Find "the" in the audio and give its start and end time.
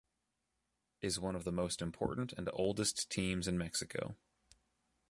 1.43-1.51